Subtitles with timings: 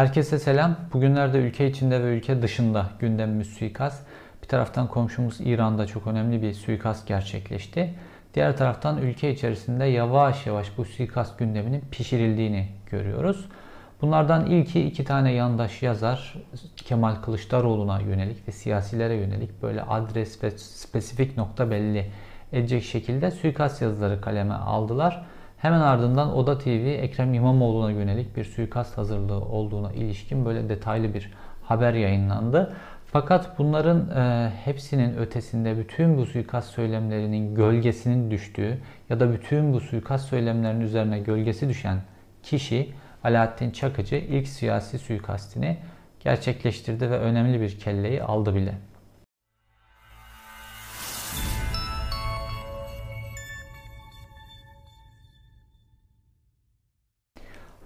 [0.00, 0.76] Herkese selam.
[0.92, 4.06] Bugünlerde ülke içinde ve ülke dışında gündemimiz suikast.
[4.42, 7.94] Bir taraftan komşumuz İran'da çok önemli bir suikast gerçekleşti.
[8.34, 13.48] Diğer taraftan ülke içerisinde yavaş yavaş bu suikast gündeminin pişirildiğini görüyoruz.
[14.02, 16.34] Bunlardan ilki iki tane yandaş yazar
[16.76, 22.10] Kemal Kılıçdaroğlu'na yönelik ve siyasilere yönelik böyle adres ve spesifik nokta belli
[22.52, 25.26] edecek şekilde suikast yazıları kaleme aldılar.
[25.60, 31.32] Hemen ardından Oda TV Ekrem İmamoğlu'na yönelik bir suikast hazırlığı olduğuna ilişkin böyle detaylı bir
[31.62, 32.74] haber yayınlandı.
[33.06, 38.78] Fakat bunların e, hepsinin ötesinde bütün bu suikast söylemlerinin gölgesinin düştüğü
[39.10, 41.98] ya da bütün bu suikast söylemlerinin üzerine gölgesi düşen
[42.42, 42.92] kişi
[43.24, 45.76] Alaaddin Çakıcı ilk siyasi suikastini
[46.20, 48.74] gerçekleştirdi ve önemli bir kelleyi aldı bile.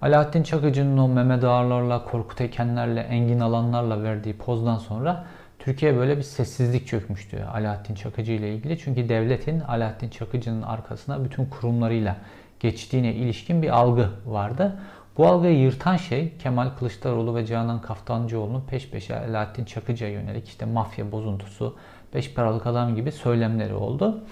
[0.04, 5.24] Alaaddin Çakıcı'nın o Mehmet Ağarlarla, Korkut Ekenlerle, Engin Alanlarla verdiği pozdan sonra
[5.58, 8.78] Türkiye böyle bir sessizlik çökmüştü Alaaddin Çakıcı ile ilgili.
[8.78, 12.16] Çünkü devletin Alaaddin Çakıcı'nın arkasına bütün kurumlarıyla
[12.60, 14.78] geçtiğine ilişkin bir algı vardı.
[15.18, 20.66] Bu algıyı yırtan şey Kemal Kılıçdaroğlu ve Canan Kaftancıoğlu'nun peş peşe Alaaddin Çakıcı'ya yönelik işte
[20.66, 21.76] mafya bozuntusu,
[22.14, 24.24] beş paralık adam gibi söylemleri oldu.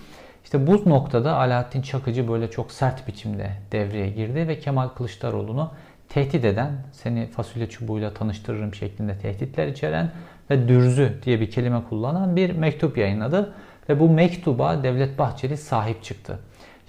[0.45, 5.71] İşte bu noktada Alaaddin Çakıcı böyle çok sert biçimde devreye girdi ve Kemal Kılıçdaroğlu'nu
[6.09, 10.11] tehdit eden, seni fasulye çubuğuyla tanıştırırım şeklinde tehditler içeren
[10.51, 13.55] ve dürzü diye bir kelime kullanan bir mektup yayınladı.
[13.89, 16.39] Ve bu mektuba Devlet Bahçeli sahip çıktı.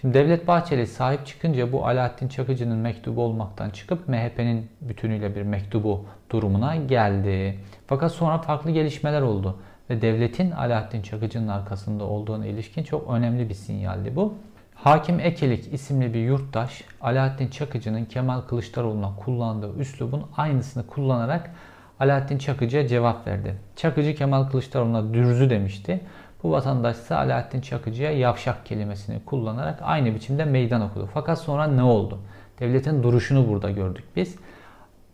[0.01, 6.05] Şimdi Devlet Bahçeli sahip çıkınca bu Alaaddin Çakıcı'nın mektubu olmaktan çıkıp MHP'nin bütünüyle bir mektubu
[6.29, 7.59] durumuna geldi.
[7.87, 9.57] Fakat sonra farklı gelişmeler oldu
[9.89, 14.33] ve devletin Alaaddin Çakıcı'nın arkasında olduğuna ilişkin çok önemli bir sinyaldi bu.
[14.75, 21.51] Hakim Ekelik isimli bir yurttaş Alaaddin Çakıcı'nın Kemal Kılıçdaroğlu'na kullandığı üslubun aynısını kullanarak
[21.99, 23.55] Alaaddin Çakıcı'ya cevap verdi.
[23.75, 26.01] Çakıcı Kemal Kılıçdaroğlu'na dürzü demişti.
[26.43, 31.09] Bu vatandaş ise Alaaddin Çakıcı'ya yavşak kelimesini kullanarak aynı biçimde meydan okudu.
[31.13, 32.19] Fakat sonra ne oldu?
[32.59, 34.35] Devletin duruşunu burada gördük biz.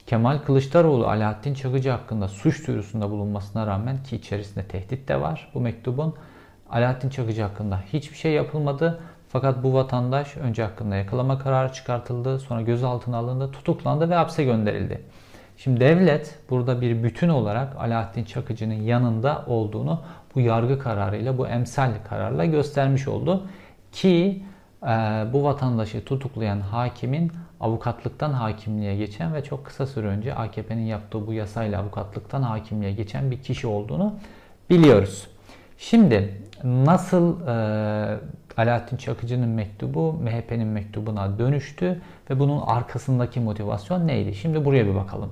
[0.09, 5.59] Kemal Kılıçdaroğlu Alaaddin Çakıcı hakkında suç duyurusunda bulunmasına rağmen ki içerisinde tehdit de var bu
[5.59, 6.15] mektubun.
[6.69, 8.99] Alaaddin Çakıcı hakkında hiçbir şey yapılmadı.
[9.27, 15.01] Fakat bu vatandaş önce hakkında yakalama kararı çıkartıldı, sonra gözaltına alındı, tutuklandı ve hapse gönderildi.
[15.57, 20.01] Şimdi devlet burada bir bütün olarak Alaaddin Çakıcı'nın yanında olduğunu
[20.35, 23.47] bu yargı kararıyla, bu emsal kararla göstermiş oldu.
[23.91, 24.43] Ki
[24.83, 24.87] e,
[25.33, 31.33] bu vatandaşı tutuklayan hakimin avukatlıktan hakimliğe geçen ve çok kısa süre önce AKP'nin yaptığı bu
[31.33, 34.15] yasayla avukatlıktan hakimliğe geçen bir kişi olduğunu
[34.69, 35.27] biliyoruz.
[35.77, 38.19] Şimdi nasıl e,
[38.57, 44.35] Alaaddin Çakıcı'nın mektubu MHP'nin mektubuna dönüştü ve bunun arkasındaki motivasyon neydi?
[44.35, 45.31] Şimdi buraya bir bakalım.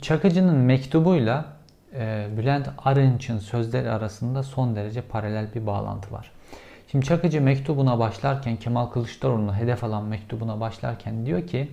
[0.00, 1.44] Çakıcı'nın mektubuyla
[2.36, 6.30] Bülent Arınç'ın sözleri arasında son derece paralel bir bağlantı var.
[6.92, 11.68] Şimdi Çakıcı mektubuna başlarken Kemal Kılıçdaroğlu'na hedef alan mektubuna başlarken diyor ki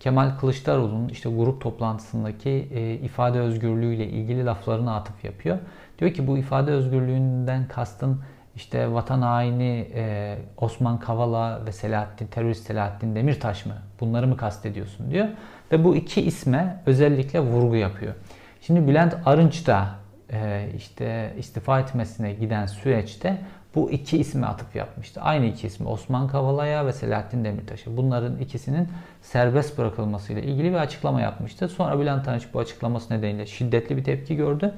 [0.00, 5.58] Kemal Kılıçdaroğlu'nun işte grup toplantısındaki e, ifade özgürlüğüyle ilgili laflarını atıf yapıyor.
[5.98, 8.20] Diyor ki bu ifade özgürlüğünden kastın
[8.56, 13.74] işte vatan haini e, Osman Kavala ve Selahattin, terörist Selahattin Demirtaş mı?
[14.00, 15.28] Bunları mı kastediyorsun diyor.
[15.72, 18.14] Ve bu iki isme özellikle vurgu yapıyor.
[18.60, 19.88] Şimdi Bülent Arınç da
[20.32, 23.38] e, işte istifa etmesine giden süreçte
[23.74, 25.20] bu iki ismi atıp yapmıştı.
[25.20, 27.96] Aynı iki ismi Osman Kavala'ya ve Selahattin Demirtaş'a.
[27.96, 28.88] Bunların ikisinin
[29.22, 31.68] serbest bırakılmasıyla ilgili bir açıklama yapmıştı.
[31.68, 34.74] Sonra Bülent Arınç bu açıklaması nedeniyle şiddetli bir tepki gördü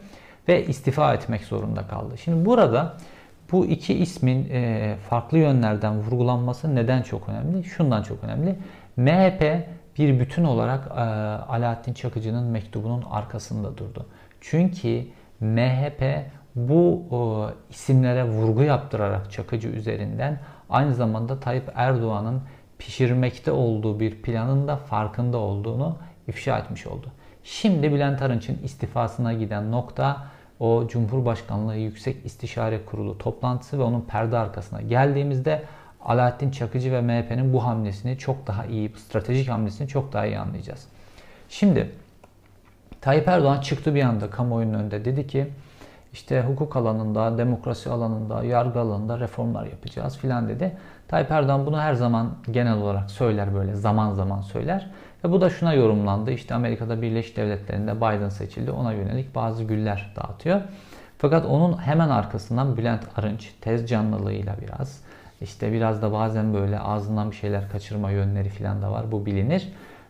[0.48, 2.18] ve istifa etmek zorunda kaldı.
[2.18, 2.96] Şimdi burada
[3.52, 7.64] bu iki ismin e, farklı yönlerden vurgulanması neden çok önemli?
[7.64, 8.56] Şundan çok önemli.
[8.96, 9.66] MHP
[10.00, 11.00] bir bütün olarak e,
[11.52, 14.06] Alaaddin Çakıcı'nın mektubunun arkasında durdu.
[14.40, 15.04] Çünkü
[15.40, 16.02] MHP
[16.54, 17.18] bu e,
[17.70, 22.42] isimlere vurgu yaptırarak Çakıcı üzerinden aynı zamanda Tayyip Erdoğan'ın
[22.78, 25.96] pişirmekte olduğu bir planın da farkında olduğunu
[26.28, 27.06] ifşa etmiş oldu.
[27.44, 30.24] Şimdi Bülent Arınç'ın istifasına giden nokta
[30.60, 35.62] o Cumhurbaşkanlığı Yüksek İstişare Kurulu toplantısı ve onun perde arkasına geldiğimizde
[36.04, 40.86] Alaaddin Çakıcı ve MHP'nin bu hamlesini çok daha iyi, stratejik hamlesini çok daha iyi anlayacağız.
[41.48, 41.90] Şimdi
[43.00, 45.48] Tayyip Erdoğan çıktı bir anda kamuoyunun önünde dedi ki
[46.12, 50.76] işte hukuk alanında, demokrasi alanında, yargı alanında reformlar yapacağız filan dedi.
[51.08, 54.90] Tayyip Erdoğan bunu her zaman genel olarak söyler böyle zaman zaman söyler.
[55.24, 56.30] Ve bu da şuna yorumlandı.
[56.30, 58.70] İşte Amerika'da Birleşik Devletleri'nde Biden seçildi.
[58.70, 60.60] Ona yönelik bazı güller dağıtıyor.
[61.18, 65.00] Fakat onun hemen arkasından Bülent Arınç tez canlılığıyla biraz
[65.40, 69.12] işte biraz da bazen böyle ağzından bir şeyler kaçırma yönleri falan da var.
[69.12, 69.68] Bu bilinir.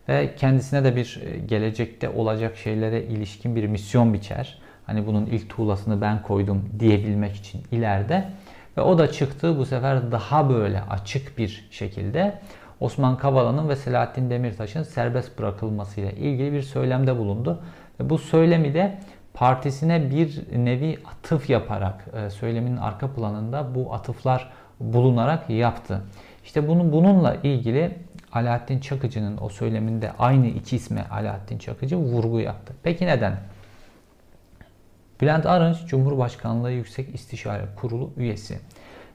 [0.08, 4.58] Ve kendisine de bir e, gelecekte olacak şeylere ilişkin bir misyon biçer.
[4.86, 8.28] Hani bunun ilk tuğlasını ben koydum diyebilmek için ileride.
[8.76, 12.38] Ve o da çıktı bu sefer daha böyle açık bir şekilde
[12.80, 17.62] Osman Kavala'nın ve Selahattin Demirtaş'ın serbest bırakılmasıyla ilgili bir söylemde bulundu.
[18.00, 18.98] Ve bu söylemi de
[19.34, 24.50] partisine bir nevi atıf yaparak e, söylemin arka planında bu atıflar
[24.80, 26.02] bulunarak yaptı.
[26.44, 27.98] İşte bunu bununla ilgili
[28.32, 32.74] Alaaddin Çakıcı'nın o söyleminde aynı iki isme Alaaddin Çakıcı vurgu yaptı.
[32.82, 33.36] Peki neden?
[35.20, 38.58] Bülent Arınç Cumhurbaşkanlığı Yüksek İstişare Kurulu üyesi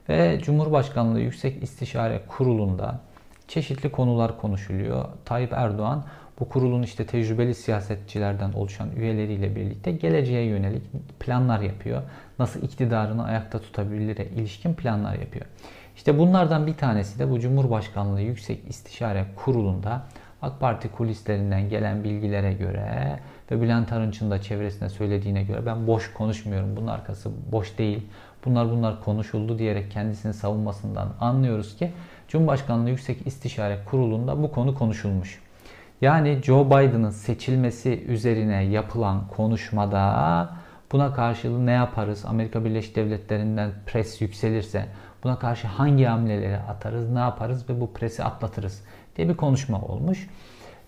[0.08, 3.00] ve Cumhurbaşkanlığı Yüksek İstişare Kurulu'nda
[3.48, 5.04] çeşitli konular konuşuluyor.
[5.24, 6.04] Tayyip Erdoğan
[6.40, 10.82] bu kurulun işte tecrübeli siyasetçilerden oluşan üyeleriyle birlikte geleceğe yönelik
[11.20, 12.02] planlar yapıyor.
[12.38, 15.46] Nasıl iktidarını ayakta tutabilire ilişkin planlar yapıyor.
[15.96, 20.02] İşte bunlardan bir tanesi de bu Cumhurbaşkanlığı Yüksek İstişare Kurulu'nda
[20.42, 23.18] AK Parti kulislerinden gelen bilgilere göre
[23.50, 26.76] ve Bülent Arınç'ın da çevresine söylediğine göre ben boş konuşmuyorum.
[26.76, 28.06] Bunun arkası boş değil.
[28.44, 31.92] Bunlar bunlar konuşuldu diyerek kendisini savunmasından anlıyoruz ki
[32.28, 35.45] Cumhurbaşkanlığı Yüksek İstişare Kurulu'nda bu konu konuşulmuş.
[36.00, 40.48] Yani Joe Biden'ın seçilmesi üzerine yapılan konuşmada
[40.92, 42.24] buna karşılığı ne yaparız?
[42.24, 44.86] Amerika Birleşik Devletleri'nden pres yükselirse
[45.24, 48.84] buna karşı hangi hamleleri atarız, ne yaparız ve bu presi atlatırız
[49.16, 50.28] diye bir konuşma olmuş.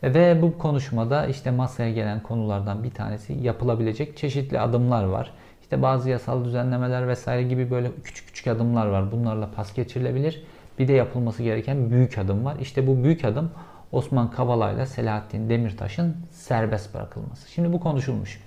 [0.03, 5.33] Ve bu konuşmada işte masaya gelen konulardan bir tanesi yapılabilecek çeşitli adımlar var.
[5.63, 9.13] İşte bazı yasal düzenlemeler vesaire gibi böyle küçük küçük adımlar var.
[9.13, 10.43] Bunlarla pas geçirilebilir.
[10.79, 12.57] Bir de yapılması gereken büyük adım var.
[12.61, 13.51] İşte bu büyük adım
[13.93, 17.51] Osman Kavala ile Selahattin Demirtaş'ın serbest bırakılması.
[17.51, 18.41] Şimdi bu konuşulmuş.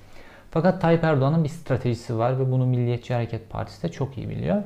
[0.52, 4.64] Fakat Tayyip Erdoğan'ın bir stratejisi var ve bunu Milliyetçi Hareket Partisi de çok iyi biliyor.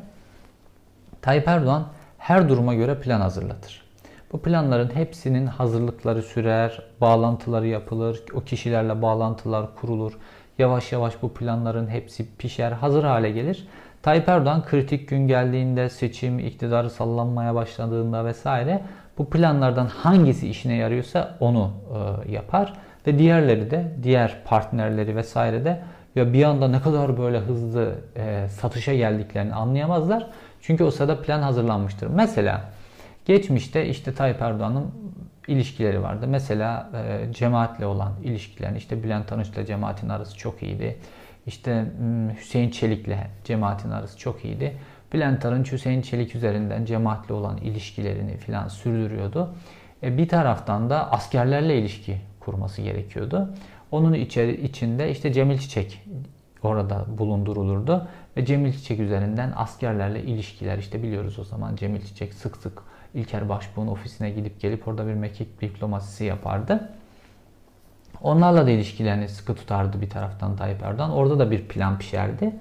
[1.22, 1.88] Tayyip Erdoğan
[2.18, 3.86] her duruma göre plan hazırlatır.
[4.32, 10.18] Bu planların hepsinin hazırlıkları sürer, bağlantıları yapılır, o kişilerle bağlantılar kurulur.
[10.58, 13.68] Yavaş yavaş bu planların hepsi pişer, hazır hale gelir.
[14.02, 18.82] Tayyip Erdoğan kritik gün geldiğinde, seçim, iktidarı sallanmaya başladığında vesaire
[19.18, 21.72] bu planlardan hangisi işine yarıyorsa onu
[22.28, 22.74] e, yapar
[23.08, 25.82] ve diğerleri de diğer partnerleri vesaire de
[26.16, 30.28] ya bir anda ne kadar böyle hızlı e, satışa geldiklerini anlayamazlar.
[30.62, 32.08] Çünkü o sırada plan hazırlanmıştır.
[32.08, 32.62] Mesela
[33.26, 34.92] geçmişte işte Tayyip Erdoğan'ın
[35.48, 36.28] ilişkileri vardı.
[36.28, 40.98] Mesela e, cemaatle olan ilişkilerini işte Bülent Arınç'la cemaatin arası çok iyiydi.
[41.46, 41.86] İşte
[42.40, 44.78] Hüseyin Çelik'le cemaatin arası çok iyiydi.
[45.16, 49.56] Bülent Arınç Hüseyin Çelik üzerinden cemaatle olan ilişkilerini filan sürdürüyordu.
[50.04, 53.50] E, bir taraftan da askerlerle ilişki kurması gerekiyordu.
[53.92, 56.04] Onun içeri, içinde işte Cemil Çiçek
[56.64, 58.08] orada bulundurulurdu.
[58.38, 62.84] Ve Cemil Çiçek üzerinden askerlerle ilişkiler işte biliyoruz o zaman Cemil Çiçek sık sık
[63.14, 66.90] İlker Başbuğ'un ofisine gidip gelip orada bir mekik diplomasisi yapardı.
[68.22, 71.12] Onlarla da ilişkilerini sıkı tutardı bir taraftan Tayyip Erdoğan.
[71.12, 72.54] Orada da bir plan pişerdi.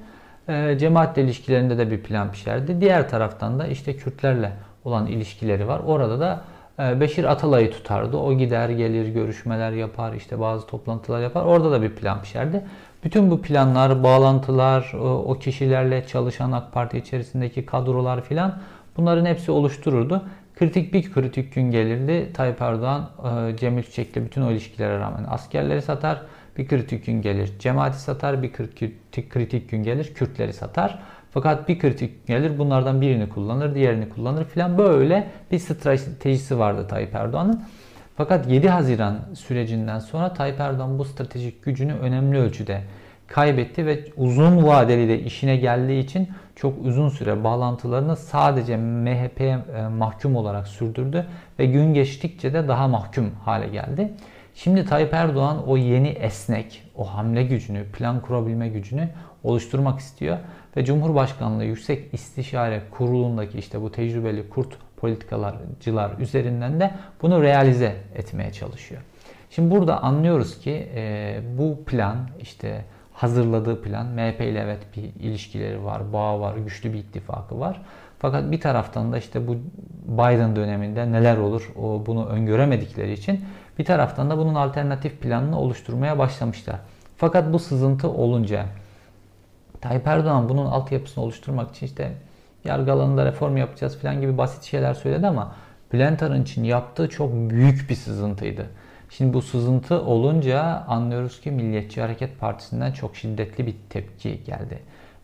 [0.49, 2.81] E, cemaatle ilişkilerinde de bir plan pişerdi.
[2.81, 4.53] Diğer taraftan da işte Kürtlerle
[4.85, 5.81] olan ilişkileri var.
[5.87, 6.41] Orada da
[6.79, 8.17] e, Beşir Atalay'ı tutardı.
[8.17, 11.45] O gider gelir görüşmeler yapar işte bazı toplantılar yapar.
[11.45, 12.65] Orada da bir plan pişerdi.
[13.05, 18.59] Bütün bu planlar, bağlantılar, o kişilerle çalışan AK Parti içerisindeki kadrolar filan
[18.97, 20.23] bunların hepsi oluştururdu.
[20.57, 22.33] Kritik bir kritik gün gelirdi.
[22.33, 26.23] Tayyip Erdoğan e, Cemil Çiçek'le bütün o ilişkilere rağmen askerleri satar.
[26.59, 27.53] Bir kritik gün gelir.
[27.59, 28.43] Cemaati satar.
[28.43, 30.15] Bir kritik, kritik gün gelir.
[30.15, 30.99] Kürtleri satar.
[31.31, 37.15] Fakat bir kritik gelir bunlardan birini kullanır, diğerini kullanır filan böyle bir stratejisi vardı Tayyip
[37.15, 37.63] Erdoğan'ın.
[38.17, 42.81] Fakat 7 Haziran sürecinden sonra Tayyip Erdoğan bu stratejik gücünü önemli ölçüde
[43.27, 49.89] kaybetti ve uzun vadeli de işine geldiği için çok uzun süre bağlantılarını sadece MHP'ye e,
[49.89, 51.27] mahkum olarak sürdürdü
[51.59, 54.13] ve gün geçtikçe de daha mahkum hale geldi.
[54.55, 59.09] Şimdi Tayyip Erdoğan o yeni esnek, o hamle gücünü, plan kurabilme gücünü
[59.43, 60.39] oluşturmak istiyor
[60.77, 66.91] ve Cumhurbaşkanlığı Yüksek İstişare Kurulu'ndaki işte bu tecrübeli kurt politikalarcılar üzerinden de
[67.23, 69.03] bunu realize etmeye çalışıyor.
[69.51, 75.85] Şimdi burada anlıyoruz ki e, bu plan işte hazırladığı plan MHP ile evet bir ilişkileri
[75.85, 77.83] var, bağı var, güçlü bir ittifakı var.
[78.19, 79.57] Fakat bir taraftan da işte bu
[80.09, 83.45] Biden döneminde neler olur o bunu öngöremedikleri için
[83.79, 86.77] bir taraftan da bunun alternatif planını oluşturmaya başlamışlar.
[87.17, 88.67] Fakat bu sızıntı olunca
[89.81, 92.13] Tayyip Erdoğan bunun altyapısını oluşturmak için işte
[92.65, 95.55] yargı alanında reform yapacağız falan gibi basit şeyler söyledi ama
[95.93, 98.67] Bülent Arınç'ın yaptığı çok büyük bir sızıntıydı.
[99.11, 104.79] Şimdi bu sızıntı olunca anlıyoruz ki Milliyetçi Hareket Partisi'nden çok şiddetli bir tepki geldi.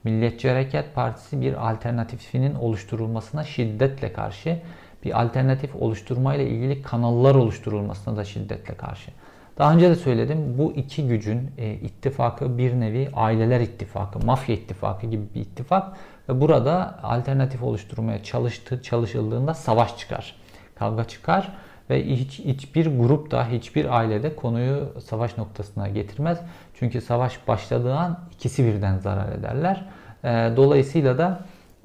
[0.05, 4.59] Milliyetçi Hareket Partisi bir alternatifinin oluşturulmasına şiddetle karşı,
[5.05, 9.11] bir alternatif oluşturmayla ilgili kanallar oluşturulmasına da şiddetle karşı.
[9.59, 15.07] Daha önce de söyledim bu iki gücün e, ittifakı bir nevi aileler ittifakı, mafya ittifakı
[15.07, 15.97] gibi bir ittifak
[16.29, 20.37] ve burada alternatif oluşturmaya çalıştı, çalışıldığında savaş çıkar,
[20.75, 21.53] kavga çıkar
[21.91, 26.41] ve hiç hiçbir grup da hiçbir ailede konuyu savaş noktasına getirmez.
[26.75, 29.85] Çünkü savaş başladığı an ikisi birden zarar ederler.
[30.25, 31.41] E, dolayısıyla da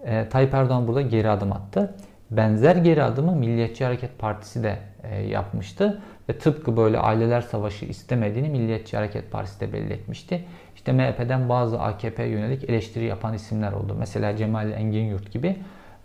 [0.05, 1.95] e, Tayyip Erdoğan burada geri adım attı.
[2.31, 6.01] Benzer geri adımı Milliyetçi Hareket Partisi de e, yapmıştı.
[6.29, 10.45] Ve tıpkı böyle aileler savaşı istemediğini Milliyetçi Hareket Partisi de belli etmişti.
[10.75, 13.95] İşte MHP'den bazı AKP yönelik eleştiri yapan isimler oldu.
[13.99, 15.47] Mesela Cemal Engin Yurt gibi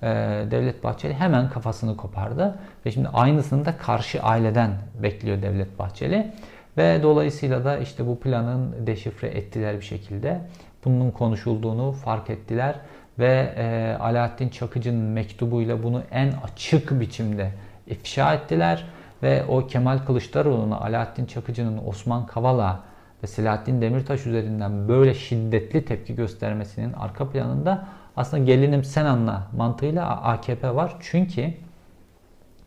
[0.03, 0.09] e,
[0.51, 2.59] Devlet Bahçeli hemen kafasını kopardı.
[2.87, 4.71] Ve şimdi aynısını da karşı aileden
[5.03, 6.33] bekliyor Devlet Bahçeli.
[6.77, 10.41] Ve dolayısıyla da işte bu planın deşifre ettiler bir şekilde.
[10.85, 12.75] Bunun konuşulduğunu fark ettiler
[13.19, 17.51] ve e, Alaaddin Çakıcı'nın mektubuyla bunu en açık biçimde
[17.87, 18.85] ifşa ettiler
[19.23, 22.81] ve o Kemal Kılıçdaroğlu'na Alaaddin Çakıcı'nın Osman Kavala
[23.23, 27.87] ve Selahattin Demirtaş üzerinden böyle şiddetli tepki göstermesinin arka planında
[28.17, 30.97] aslında gelinim sen anla mantığıyla AKP var.
[31.01, 31.55] Çünkü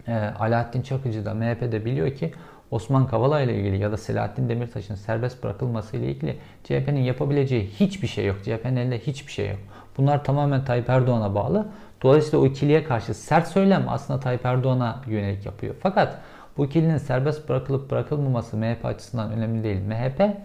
[0.07, 2.33] e, Alaaddin Çakıcı da MHP'de biliyor ki
[2.71, 8.07] Osman Kavala ile ilgili ya da Selahattin Demirtaş'ın serbest bırakılması ile ilgili CHP'nin yapabileceği hiçbir
[8.07, 8.37] şey yok.
[8.43, 9.59] CHP'nin elinde hiçbir şey yok.
[9.97, 11.67] Bunlar tamamen Tayyip Erdoğan'a bağlı.
[12.03, 15.75] Dolayısıyla o ikiliye karşı sert söylem aslında Tayyip Erdoğan'a yönelik yapıyor.
[15.79, 16.17] Fakat
[16.57, 19.81] bu ikilinin serbest bırakılıp bırakılmaması MHP açısından önemli değil.
[19.81, 20.37] MHP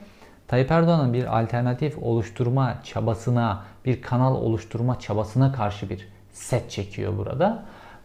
[0.49, 7.65] Tayyip Erdoğan'ın bir alternatif oluşturma çabasına, bir kanal oluşturma çabasına karşı bir set çekiyor burada.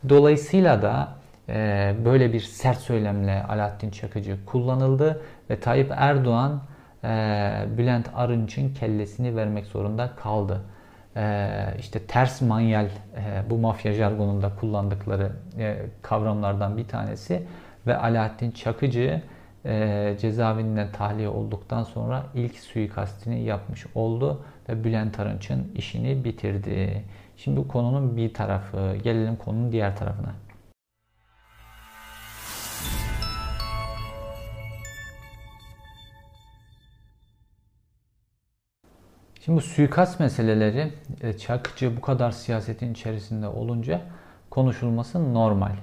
[0.10, 1.08] Dolayısıyla da
[1.50, 6.62] e, böyle bir sert söylemle Alaaddin Çakıcı kullanıldı ve Tayyip Erdoğan
[7.04, 7.08] e,
[7.78, 10.62] Bülent Arınç'ın kellesini vermek zorunda kaldı.
[11.16, 17.44] E, işte ters manyel e, bu mafya jargonunda kullandıkları e, kavramlardan bir tanesi
[17.88, 19.22] ve Alaaddin Çakıcı
[19.66, 27.04] e, cezaevinden tahliye olduktan sonra ilk suikastini yapmış oldu ve Bülent Arınç'ın işini bitirdi.
[27.38, 30.34] Şimdi bu konunun bir tarafı, gelelim konunun diğer tarafına.
[39.46, 44.02] Şimdi bu suikast meseleleri e, Çakıcı bu kadar siyasetin içerisinde olunca
[44.50, 45.76] konuşulması normal.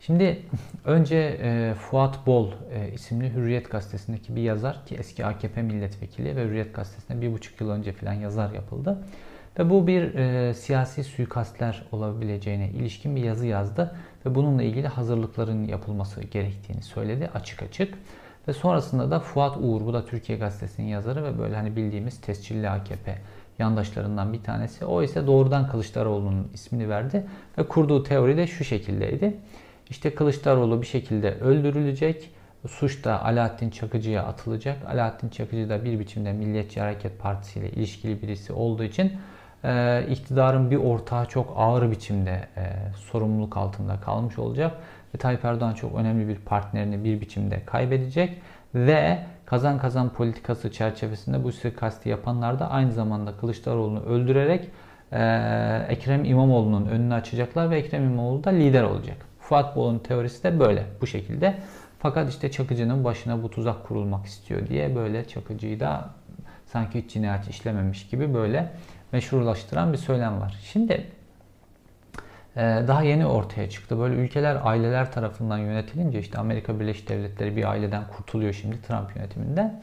[0.00, 0.42] Şimdi
[0.84, 6.44] önce e, Fuat Bol e, isimli Hürriyet Gazetesi'ndeki bir yazar ki eski AKP milletvekili ve
[6.44, 9.04] Hürriyet Gazetesi'nde bir buçuk yıl önce falan yazar yapıldı.
[9.58, 13.96] Ve bu bir e, siyasi suikastler olabileceğine ilişkin bir yazı yazdı
[14.26, 17.94] ve bununla ilgili hazırlıkların yapılması gerektiğini söyledi açık açık.
[18.48, 22.70] Ve sonrasında da Fuat Uğur, bu da Türkiye Gazetesi'nin yazarı ve böyle hani bildiğimiz tescilli
[22.70, 23.18] AKP
[23.58, 24.84] yandaşlarından bir tanesi.
[24.84, 27.26] O ise doğrudan Kılıçdaroğlu'nun ismini verdi
[27.58, 29.36] ve kurduğu teori de şu şekildeydi.
[29.90, 32.30] İşte Kılıçdaroğlu bir şekilde öldürülecek.
[32.68, 34.78] Suç da Alaaddin Çakıcı'ya atılacak.
[34.88, 39.12] Alaaddin Çakıcı da bir biçimde Milliyetçi Hareket Partisi ile ilişkili birisi olduğu için
[39.64, 44.76] e, iktidarın bir ortağı çok ağır biçimde e, sorumluluk altında kalmış olacak.
[45.14, 48.38] Ve Tayyip Erdoğan çok önemli bir partnerini bir biçimde kaybedecek.
[48.74, 54.70] Ve kazan kazan politikası çerçevesinde bu suikasti yapanlar da aynı zamanda Kılıçdaroğlu'nu öldürerek
[55.88, 59.16] Ekrem İmamoğlu'nun önünü açacaklar ve Ekrem İmamoğlu da lider olacak.
[59.40, 61.54] Fuat Bol'un teorisi de böyle bu şekilde.
[61.98, 66.10] Fakat işte Çakıcı'nın başına bu tuzak kurulmak istiyor diye böyle Çakıcı'yı da
[66.66, 68.72] sanki hiç cinayet işlememiş gibi böyle
[69.12, 70.58] meşrulaştıran bir söylem var.
[70.62, 71.06] Şimdi
[72.56, 73.98] daha yeni ortaya çıktı.
[73.98, 79.82] Böyle ülkeler aileler tarafından yönetilince işte Amerika Birleşik Devletleri bir aileden kurtuluyor şimdi Trump yönetiminden.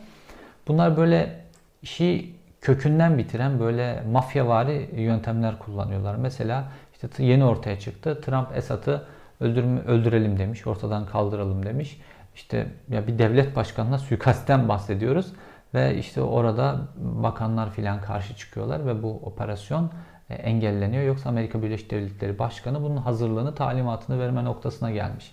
[0.68, 1.40] Bunlar böyle
[1.82, 6.16] işi kökünden bitiren böyle mafyavari yöntemler kullanıyorlar.
[6.16, 8.22] Mesela işte yeni ortaya çıktı.
[8.22, 9.06] Trump Esad'ı
[9.40, 12.02] öldürme, öldürelim demiş, ortadan kaldıralım demiş.
[12.36, 15.34] İşte ya bir devlet başkanına suikastten bahsediyoruz
[15.74, 19.92] ve işte orada bakanlar filan karşı çıkıyorlar ve bu operasyon
[20.32, 21.04] engelleniyor.
[21.04, 25.32] Yoksa Amerika Birleşik Devletleri Başkanı bunun hazırlığını, talimatını verme noktasına gelmiş.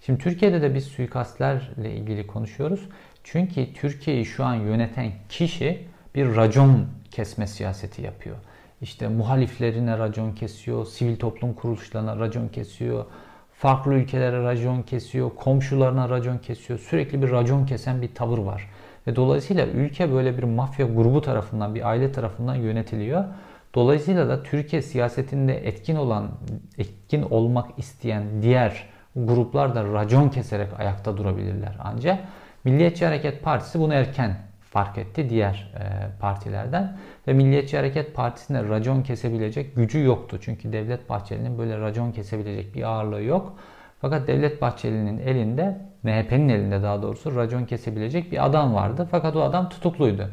[0.00, 2.88] Şimdi Türkiye'de de biz suikastlerle ilgili konuşuyoruz.
[3.24, 8.36] Çünkü Türkiye'yi şu an yöneten kişi bir racon kesme siyaseti yapıyor.
[8.80, 13.04] İşte muhaliflerine racon kesiyor, sivil toplum kuruluşlarına racon kesiyor,
[13.52, 16.78] farklı ülkelere racon kesiyor, komşularına racon kesiyor.
[16.78, 18.70] Sürekli bir racon kesen bir tavır var.
[19.06, 23.24] Ve dolayısıyla ülke böyle bir mafya grubu tarafından, bir aile tarafından yönetiliyor.
[23.74, 26.30] Dolayısıyla da Türkiye siyasetinde etkin olan,
[26.78, 31.76] etkin olmak isteyen diğer gruplar da racon keserek ayakta durabilirler.
[31.84, 32.18] Ancak
[32.64, 36.96] Milliyetçi Hareket Partisi bunu erken fark etti diğer e, partilerden.
[37.28, 40.38] Ve Milliyetçi Hareket Partisi'nde racon kesebilecek gücü yoktu.
[40.40, 43.56] Çünkü Devlet Bahçeli'nin böyle racon kesebilecek bir ağırlığı yok.
[44.00, 49.08] Fakat Devlet Bahçeli'nin elinde, MHP'nin elinde daha doğrusu racon kesebilecek bir adam vardı.
[49.10, 50.30] Fakat o adam tutukluydu.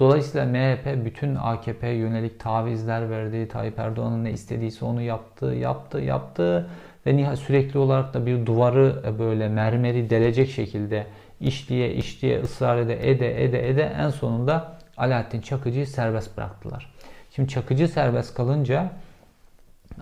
[0.00, 3.48] Dolayısıyla MHP bütün AKP yönelik tavizler verdi.
[3.48, 6.70] Tayyip Erdoğan'ın ne istediyse onu yaptı, yaptı, yaptı.
[7.06, 11.06] Ve sürekli olarak da bir duvarı böyle mermeri delecek şekilde
[11.40, 16.92] işliye işliye ısrar ede ede ede ede en sonunda Alaaddin Çakıcı'yı serbest bıraktılar.
[17.30, 18.90] Şimdi Çakıcı serbest kalınca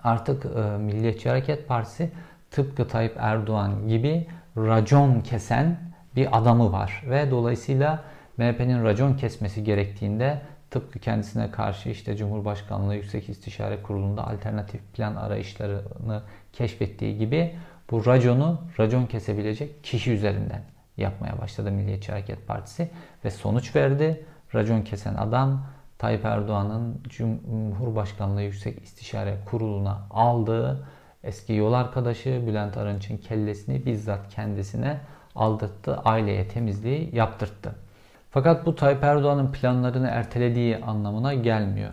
[0.03, 2.09] artık e, Milliyetçi Hareket Partisi
[2.51, 4.27] tıpkı Tayyip Erdoğan gibi
[4.57, 5.77] racon kesen
[6.15, 8.03] bir adamı var ve dolayısıyla
[8.39, 10.41] MHP'nin racon kesmesi gerektiğinde
[10.71, 16.21] tıpkı kendisine karşı işte Cumhurbaşkanlığı Yüksek İstişare Kurulu'nda alternatif plan arayışlarını
[16.53, 17.55] keşfettiği gibi
[17.91, 20.61] bu raconu racon kesebilecek kişi üzerinden
[20.97, 22.89] yapmaya başladı Milliyetçi Hareket Partisi
[23.25, 24.25] ve sonuç verdi.
[24.55, 25.65] Racon kesen adam
[25.97, 30.87] Tayyip Erdoğan'ın Cumhurbaşkanlığı Yüksek İstişare Kurulu'na aldığı
[31.23, 34.97] eski yol arkadaşı Bülent Arınç'ın kellesini bizzat kendisine
[35.35, 37.88] aldattı, aileye temizliği yaptırttı.
[38.31, 41.89] Fakat bu Tayyip Erdoğan'ın planlarını ertelediği anlamına gelmiyor.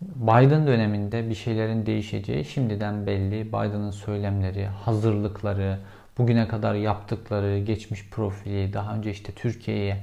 [0.00, 3.48] Biden döneminde bir şeylerin değişeceği şimdiden belli.
[3.48, 5.78] Biden'ın söylemleri, hazırlıkları,
[6.18, 9.96] bugüne kadar yaptıkları, geçmiş profili, daha önce işte Türkiye'ye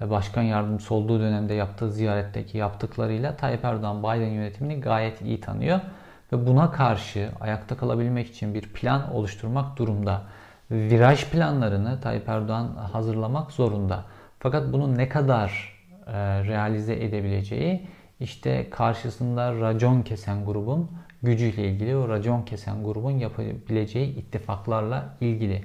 [0.00, 5.80] başkan yardımcısı olduğu dönemde yaptığı ziyaretteki yaptıklarıyla Tayyip Erdoğan Biden yönetimini gayet iyi tanıyor.
[6.32, 10.22] Ve buna karşı ayakta kalabilmek için bir plan oluşturmak durumda.
[10.70, 14.04] Viraj planlarını Tayyip Erdoğan hazırlamak zorunda.
[14.44, 15.74] Fakat bunu ne kadar
[16.06, 16.12] e,
[16.44, 17.86] realize edebileceği
[18.20, 20.90] işte karşısında racon kesen grubun
[21.22, 25.64] gücüyle ilgili o racon kesen grubun yapabileceği ittifaklarla ilgili.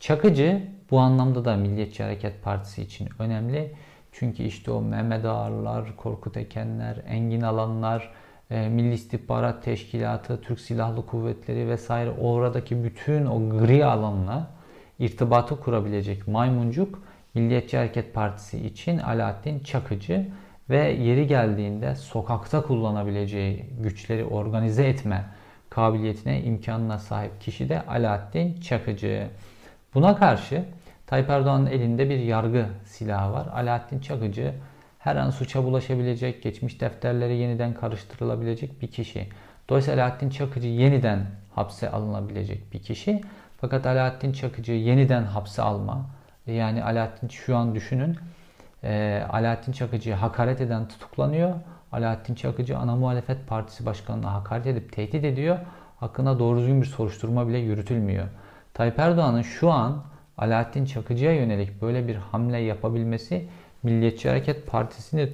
[0.00, 3.72] Çakıcı bu anlamda da Milliyetçi Hareket Partisi için önemli.
[4.12, 8.12] Çünkü işte o Mehmet Ağarlar, Korkut Ekenler, Engin Alanlar,
[8.50, 14.50] e, Milli İstihbarat Teşkilatı, Türk Silahlı Kuvvetleri vesaire oradaki bütün o gri alanla
[14.98, 20.26] irtibatı kurabilecek maymuncuk Milliyetçi Hareket Partisi için Alaaddin Çakıcı
[20.70, 25.24] ve yeri geldiğinde sokakta kullanabileceği güçleri organize etme
[25.70, 29.28] kabiliyetine, imkanına sahip kişi de Alaaddin Çakıcı.
[29.94, 30.64] Buna karşı
[31.06, 33.46] Tayyip Erdoğan'ın elinde bir yargı silahı var.
[33.54, 34.54] Alaaddin Çakıcı
[34.98, 39.28] her an suça bulaşabilecek, geçmiş defterleri yeniden karıştırılabilecek bir kişi.
[39.68, 43.20] Dolayısıyla Alaaddin Çakıcı yeniden hapse alınabilecek bir kişi.
[43.60, 46.06] Fakat Alaaddin Çakıcı yeniden hapse alma,
[46.46, 48.16] yani Alaaddin şu an düşünün
[48.84, 51.54] e, Alaaddin Çakıcı'ya hakaret eden tutuklanıyor.
[51.92, 55.58] Alaaddin Çakıcı ana muhalefet partisi başkanına hakaret edip tehdit ediyor.
[56.00, 58.28] Hakkında doğru düzgün bir soruşturma bile yürütülmüyor.
[58.74, 60.02] Tayyip Erdoğan'ın şu an
[60.38, 63.48] Alaaddin Çakıcı'ya yönelik böyle bir hamle yapabilmesi
[63.82, 65.28] Milliyetçi Hareket Partisi'ni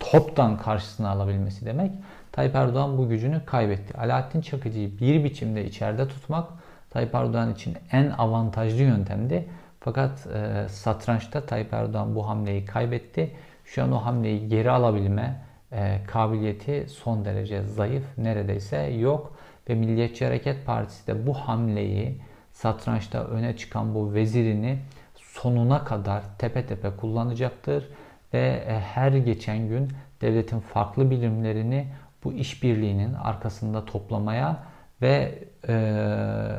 [0.00, 1.92] toptan karşısına alabilmesi demek.
[2.32, 3.98] Tayyip Erdoğan bu gücünü kaybetti.
[3.98, 6.48] Alaaddin Çakıcı'yı bir biçimde içeride tutmak
[6.90, 9.48] Tayyip Erdoğan için en avantajlı yöntemdi.
[9.84, 13.30] Fakat e, satrançta Tayyip Erdoğan bu hamleyi kaybetti.
[13.64, 15.40] Şu an o hamleyi geri alabilme
[15.72, 19.36] e, kabiliyeti son derece zayıf, neredeyse yok.
[19.68, 22.20] Ve Milliyetçi Hareket Partisi de bu hamleyi
[22.52, 24.78] satrançta öne çıkan bu vezirini
[25.16, 27.88] sonuna kadar tepe tepe kullanacaktır.
[28.34, 31.86] Ve e, her geçen gün devletin farklı bilimlerini
[32.24, 34.62] bu işbirliğinin arkasında toplamaya
[35.02, 35.74] ve e,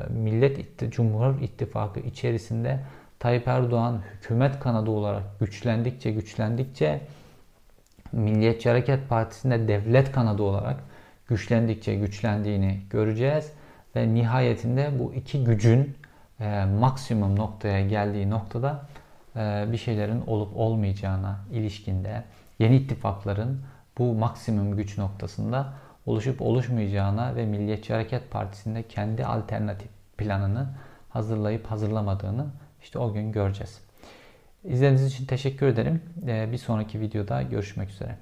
[0.09, 2.79] Millet İtti, Cumhur İttifakı içerisinde
[3.19, 7.01] Tayyip Erdoğan hükümet kanadı olarak güçlendikçe güçlendikçe
[8.11, 10.83] Milliyetçi Hareket Partisi'nde devlet kanadı olarak
[11.27, 13.51] güçlendikçe güçlendiğini göreceğiz.
[13.95, 15.97] Ve nihayetinde bu iki gücün
[16.39, 18.85] e, maksimum noktaya geldiği noktada
[19.35, 22.23] e, bir şeylerin olup olmayacağına ilişkinde
[22.59, 23.61] yeni ittifakların
[23.97, 25.73] bu maksimum güç noktasında
[26.05, 30.67] oluşup oluşmayacağına ve Milliyetçi Hareket Partisi'nde kendi alternatif planını
[31.09, 32.45] hazırlayıp hazırlamadığını
[32.85, 33.79] işte o gün göreceğiz.
[34.63, 36.01] İzlediğiniz için teşekkür ederim.
[36.27, 38.17] Ee, bir sonraki videoda görüşmek üzere.